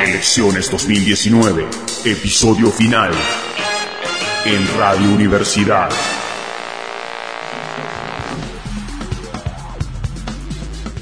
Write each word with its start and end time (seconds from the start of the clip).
Elecciones 0.00 0.70
2019. 0.70 1.68
Episodio 2.04 2.70
final. 2.70 3.10
En 4.44 4.78
Radio 4.78 5.10
Universidad. 5.10 5.90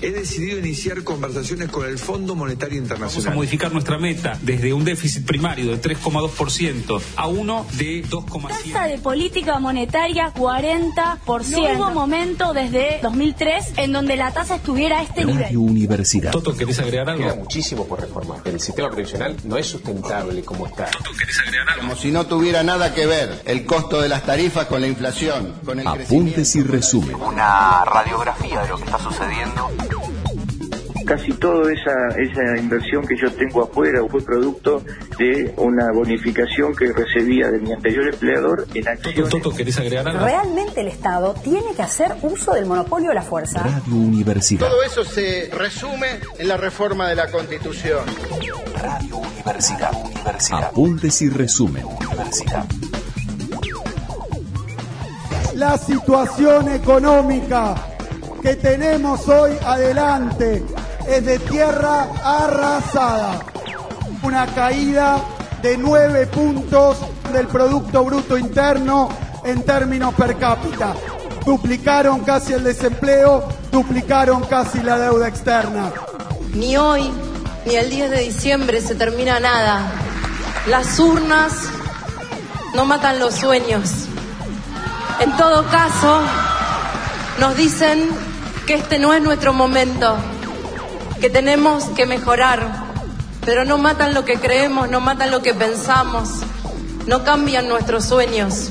He 0.07 0.13
decidido 0.13 0.59
iniciar 0.59 1.03
conversaciones 1.03 1.69
con 1.69 1.87
el 1.87 1.99
Fondo 1.99 2.35
Monetario 2.35 2.79
Internacional. 2.79 3.25
Vamos 3.25 3.27
a 3.27 3.35
modificar 3.35 3.73
nuestra 3.73 3.99
meta 3.99 4.39
desde 4.43 4.73
un 4.73 4.85
déficit 4.85 5.27
primario 5.27 5.71
de 5.71 5.81
3,2% 5.81 7.01
a 7.17 7.27
uno 7.27 7.67
de 7.73 8.05
2,7%. 8.05 8.49
Tasa 8.49 8.87
de 8.87 8.99
política 8.99 9.59
monetaria 9.59 10.33
40%. 10.33 11.49
No 11.51 11.63
hubo 11.63 11.91
momento 11.91 12.53
desde 12.53 13.01
2003 13.03 13.73
en 13.79 13.93
donde 13.93 14.17
la 14.17 14.33
tasa 14.33 14.57
estuviera 14.57 15.01
a 15.01 15.03
este 15.03 15.23
Radio 15.23 15.35
nivel. 15.35 15.57
Universidad. 15.57 16.31
Toto, 16.31 16.57
¿querés 16.57 16.79
agregar 16.79 17.11
algo? 17.11 17.25
Queda 17.25 17.35
muchísimo 17.35 17.87
por 17.87 18.01
reformar. 18.01 18.41
El 18.45 18.61
sistema 18.61 18.89
previsional 18.91 19.37
no 19.45 19.57
es 19.57 19.67
sustentable 19.67 20.43
como 20.43 20.67
está. 20.67 20.89
¿Querés 21.19 21.39
agregar 21.41 21.69
algo? 21.71 21.83
Como 21.83 21.97
si 21.97 22.11
no 22.13 22.27
tuviera 22.27 22.63
nada 22.63 22.95
que 22.95 23.07
ver 23.07 23.43
el 23.45 23.67
costo 23.67 24.01
de 24.01 24.09
las 24.09 24.23
tarifas 24.25 24.67
con 24.67 24.81
la 24.81 24.87
inflación, 24.87 25.55
con 25.65 25.81
el 25.81 25.87
Apuntes 25.87 26.55
y 26.57 26.63
resumen. 26.63 27.17
una 27.17 27.85
radiografía 27.85 28.63
de 28.63 28.69
lo 28.69 28.77
que 28.77 28.85
está 28.85 28.99
sucediendo. 28.99 29.71
Casi 31.07 31.33
toda 31.35 31.73
esa, 31.73 31.93
esa 32.19 32.61
inversión 32.61 33.07
que 33.07 33.17
yo 33.17 33.31
tengo 33.33 33.63
afuera 33.63 34.01
fue 34.11 34.21
producto 34.23 34.83
de 35.19 35.55
una 35.57 35.93
bonificación 35.93 36.75
que 36.75 36.93
recibía 36.93 37.51
de 37.51 37.61
mi 37.61 37.73
anterior 37.73 38.13
empleador 38.13 38.67
en 38.75 38.89
acciones. 38.89 39.31
Toto, 39.31 39.55
¿querés 39.55 39.79
agregar 39.79 40.09
algo? 40.09 40.25
Realmente 40.25 40.81
el 40.81 40.89
Estado 40.89 41.35
tiene 41.43 41.75
que 41.75 41.83
hacer 41.83 42.15
uso 42.23 42.53
del 42.53 42.67
monopolio 42.67 43.11
de 43.11 43.15
la 43.15 43.23
fuerza. 43.23 43.63
Radio 43.63 43.95
Universidad. 43.95 44.69
Todo 44.69 44.83
eso 44.83 45.05
se 45.05 45.49
resume 45.53 46.21
en 46.39 46.49
la 46.49 46.57
reforma 46.57 47.09
de 47.09 47.15
la 47.15 47.31
Constitución. 47.31 48.05
Radio 48.75 49.19
Universidad. 49.19 49.93
Universidad. 50.05 50.65
Apuntes 50.65 51.23
y 51.23 51.29
resumen. 51.31 51.85
Universidad. 51.85 52.67
la 55.55 55.79
situación 55.79 56.69
económica 56.69 57.96
que 58.47 58.55
tenemos 58.55 59.27
hoy 59.27 59.59
adelante 59.61 60.65
es 61.09 61.27
de 61.27 61.37
tierra 61.41 62.07
arrasada. 62.23 63.41
Una 64.23 64.47
caída 64.47 65.21
de 65.63 65.77
nueve 65.77 66.29
puntos 66.29 66.97
del 67.33 67.49
Producto 67.49 68.05
Bruto 68.05 68.39
Interno 68.39 69.09
en 69.45 69.65
términos 69.65 70.15
per 70.15 70.37
cápita. 70.37 70.95
Duplicaron 71.45 72.21
casi 72.21 72.53
el 72.53 72.63
desempleo, 72.63 73.49
duplicaron 73.73 74.45
casi 74.45 74.81
la 74.81 74.97
deuda 74.97 75.27
externa. 75.27 75.91
Ni 76.55 76.77
hoy, 76.77 77.11
ni 77.67 77.75
el 77.75 77.91
10 77.91 78.11
de 78.11 78.21
diciembre 78.21 78.81
se 78.81 78.95
termina 78.95 79.41
nada. 79.41 79.91
Las 80.69 80.97
urnas 81.01 81.53
no 82.77 82.85
matan 82.85 83.19
los 83.19 83.35
sueños. 83.35 83.91
En 85.19 85.37
todo 85.37 85.65
caso, 85.67 86.21
nos 87.41 87.57
dicen 87.57 88.26
que 88.67 88.75
este 88.75 88.99
no 88.99 89.15
es 89.15 89.23
nuestro 89.23 89.53
momento, 89.53 90.17
que 91.21 91.31
tenemos 91.31 91.85
que 91.91 92.05
mejorar, 92.05 92.85
pero 93.45 93.65
no 93.65 93.79
matan 93.79 94.13
lo 94.13 94.25
que 94.25 94.41
creemos, 94.41 94.91
no 94.91 95.01
matan 95.01 95.31
lo 95.31 95.41
que 95.41 95.55
pensamos, 95.55 96.41
no 97.07 97.23
cambian 97.23 97.69
nuestros 97.69 98.05
sueños. 98.05 98.71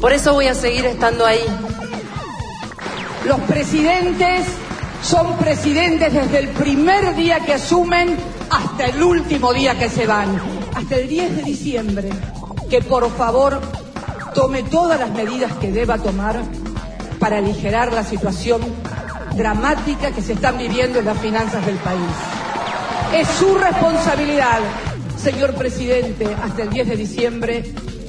Por 0.00 0.12
eso 0.12 0.32
voy 0.34 0.46
a 0.46 0.54
seguir 0.54 0.84
estando 0.86 1.26
ahí. 1.26 1.44
Los 3.24 3.40
presidentes 3.40 4.46
son 5.02 5.36
presidentes 5.38 6.12
desde 6.12 6.38
el 6.38 6.48
primer 6.50 7.16
día 7.16 7.40
que 7.40 7.54
asumen 7.54 8.16
hasta 8.48 8.86
el 8.86 9.02
último 9.02 9.52
día 9.52 9.76
que 9.76 9.88
se 9.88 10.06
van, 10.06 10.40
hasta 10.74 10.96
el 10.96 11.08
10 11.08 11.36
de 11.36 11.42
diciembre. 11.42 12.10
Que 12.70 12.80
por 12.80 13.10
favor 13.16 13.60
tome 14.34 14.62
todas 14.62 15.00
las 15.00 15.10
medidas 15.10 15.52
que 15.54 15.72
deba 15.72 15.98
tomar 15.98 16.40
para 17.22 17.38
aligerar 17.38 17.92
la 17.92 18.02
situación 18.02 18.60
dramática 19.36 20.10
que 20.10 20.20
se 20.20 20.32
están 20.32 20.58
viviendo 20.58 20.98
en 20.98 21.04
las 21.04 21.16
finanzas 21.18 21.64
del 21.64 21.76
país. 21.76 22.00
Es 23.14 23.28
su 23.38 23.54
responsabilidad, 23.54 24.58
señor 25.16 25.54
presidente, 25.54 26.26
hasta 26.42 26.64
el 26.64 26.70
10 26.70 26.88
de 26.88 26.96
diciembre, 26.96 27.64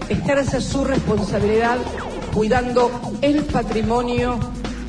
ejerce 0.10 0.60
su 0.62 0.84
responsabilidad 0.84 1.78
cuidando 2.34 2.90
el 3.22 3.44
patrimonio 3.44 4.40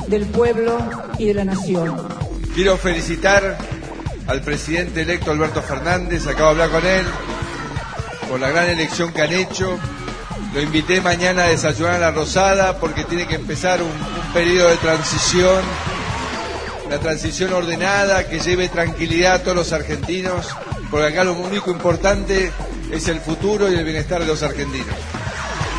del 0.06 0.24
pueblo 0.24 0.78
y 1.18 1.26
de 1.26 1.34
la 1.34 1.44
nación. 1.44 1.94
Quiero 2.54 2.78
felicitar 2.78 3.58
al 4.26 4.40
presidente 4.40 5.02
electo 5.02 5.32
Alberto 5.32 5.60
Fernández, 5.60 6.26
acabo 6.26 6.54
de 6.54 6.62
hablar 6.62 6.80
con 6.80 6.90
él, 6.90 7.04
por 8.30 8.40
la 8.40 8.48
gran 8.48 8.70
elección 8.70 9.12
que 9.12 9.20
han 9.20 9.34
hecho. 9.34 9.78
Lo 10.52 10.60
invité 10.60 11.00
mañana 11.00 11.44
a 11.44 11.48
desayunar 11.48 11.94
a 11.94 11.98
la 11.98 12.10
Rosada 12.10 12.78
porque 12.78 13.04
tiene 13.04 13.26
que 13.26 13.34
empezar 13.34 13.82
un, 13.82 13.88
un 13.88 14.32
periodo 14.32 14.68
de 14.68 14.76
transición, 14.76 15.62
una 16.86 16.98
transición 16.98 17.52
ordenada 17.52 18.28
que 18.28 18.38
lleve 18.40 18.68
tranquilidad 18.68 19.34
a 19.34 19.42
todos 19.42 19.56
los 19.56 19.72
argentinos, 19.72 20.48
porque 20.90 21.08
acá 21.08 21.24
lo 21.24 21.34
único 21.34 21.70
importante 21.70 22.52
es 22.90 23.08
el 23.08 23.20
futuro 23.20 23.70
y 23.70 23.74
el 23.74 23.84
bienestar 23.84 24.20
de 24.20 24.26
los 24.26 24.42
argentinos. 24.42 24.94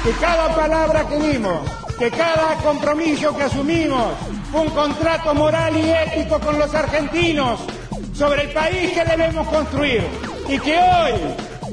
que 0.03 0.11
cada 0.21 0.55
palabra 0.55 1.07
que 1.07 1.17
dimos, 1.17 1.61
que 1.97 2.11
cada 2.11 2.55
compromiso 2.63 3.35
que 3.35 3.43
asumimos, 3.43 4.13
un 4.53 4.69
contrato 4.69 5.33
moral 5.33 5.75
y 5.75 5.89
ético 5.89 6.39
con 6.39 6.59
los 6.59 6.73
argentinos 6.73 7.59
sobre 8.13 8.43
el 8.43 8.49
país 8.51 8.91
que 8.91 9.03
debemos 9.03 9.47
construir. 9.47 10.03
Y 10.47 10.59
que 10.59 10.77
hoy, 10.77 11.13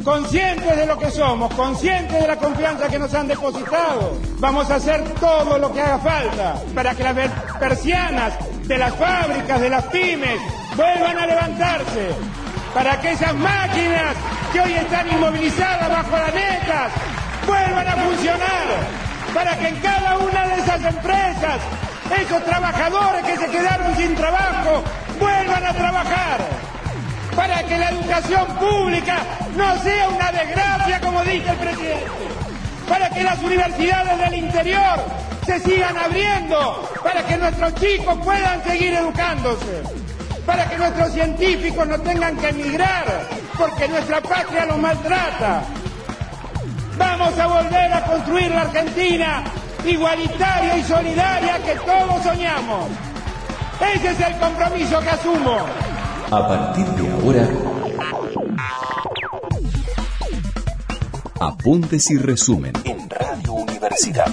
conscientes 0.04 0.76
de 0.76 0.86
lo 0.86 0.98
que 0.98 1.10
somos, 1.10 1.52
conscientes 1.54 2.20
de 2.20 2.26
la 2.26 2.36
confianza 2.36 2.88
que 2.88 2.98
nos 2.98 3.12
han 3.14 3.28
depositado, 3.28 4.18
vamos 4.38 4.70
a 4.70 4.76
hacer 4.76 5.02
todo 5.20 5.58
lo 5.58 5.72
que 5.72 5.80
haga 5.80 5.98
falta 5.98 6.62
para 6.74 6.94
que 6.94 7.04
las 7.04 7.16
persianas 7.58 8.34
de 8.66 8.78
las 8.78 8.94
fábricas, 8.94 9.60
de 9.60 9.68
las 9.68 9.84
pymes, 9.84 10.40
vuelvan 10.76 11.18
a 11.18 11.26
levantarse, 11.26 12.10
para 12.74 13.00
que 13.00 13.12
esas 13.12 13.34
máquinas 13.34 14.16
que 14.52 14.60
hoy 14.60 14.72
están 14.72 15.10
inmovilizadas 15.10 15.88
bajo 15.88 16.16
las 16.16 16.34
netas 16.34 16.92
vuelvan 17.46 17.88
a 17.88 17.92
funcionar, 17.92 18.66
para 19.34 19.58
que 19.58 19.68
en 19.68 19.76
cada 19.76 20.18
una 20.18 20.46
de 20.48 20.60
esas 20.60 20.84
empresas 20.84 21.60
esos 22.20 22.44
trabajadores 22.44 23.24
que 23.24 23.36
se 23.36 23.46
quedaron 23.46 23.96
sin 23.96 24.14
trabajo 24.14 24.82
vuelvan 25.18 25.64
a 25.64 25.72
trabajar, 25.72 26.40
para 27.36 27.62
que 27.62 27.78
la 27.78 27.90
educación 27.90 28.46
pública 28.58 29.18
no 29.56 29.82
sea 29.82 30.08
una 30.08 30.32
desgracia 30.32 31.00
como 31.00 31.22
dice 31.22 31.50
el 31.50 31.56
presidente, 31.56 32.06
para 32.88 33.10
que 33.10 33.22
las 33.22 33.38
universidades 33.42 34.18
del 34.18 34.34
interior 34.34 35.04
se 35.46 35.60
sigan 35.60 35.96
abriendo, 35.96 36.88
para 37.02 37.22
que 37.24 37.36
nuestros 37.36 37.74
chicos 37.76 38.18
puedan 38.24 38.62
seguir 38.64 38.94
educándose 38.94 39.82
para 40.46 40.68
que 40.68 40.76
nuestros 40.76 41.12
científicos 41.12 41.86
no 41.86 42.00
tengan 42.00 42.36
que 42.36 42.48
emigrar 42.48 43.28
porque 43.56 43.88
nuestra 43.88 44.20
patria 44.20 44.66
los 44.66 44.78
maltrata. 44.78 45.62
Vamos 46.98 47.38
a 47.38 47.46
volver 47.46 47.92
a 47.92 48.04
construir 48.04 48.50
la 48.50 48.62
Argentina 48.62 49.44
igualitaria 49.84 50.76
y 50.76 50.82
solidaria 50.82 51.58
que 51.64 51.74
todos 51.76 52.22
soñamos. 52.22 52.88
Ese 53.94 54.10
es 54.10 54.20
el 54.20 54.36
compromiso 54.38 55.00
que 55.00 55.10
asumo. 55.10 55.66
A 56.32 56.48
partir 56.48 56.86
de 56.86 57.10
ahora, 57.10 57.46
apuntes 61.38 62.10
y 62.10 62.16
resumen. 62.16 62.72
En 62.84 63.10
Radio 63.10 63.52
Universidad. 63.52 64.32